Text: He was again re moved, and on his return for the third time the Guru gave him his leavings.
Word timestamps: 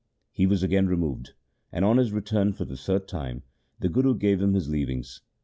He 0.31 0.47
was 0.47 0.63
again 0.63 0.87
re 0.87 0.95
moved, 0.95 1.33
and 1.71 1.85
on 1.85 1.97
his 1.97 2.11
return 2.11 2.53
for 2.53 2.65
the 2.65 2.75
third 2.75 3.07
time 3.07 3.43
the 3.81 3.87
Guru 3.87 4.15
gave 4.15 4.41
him 4.41 4.55
his 4.55 4.67
leavings. 4.67 5.21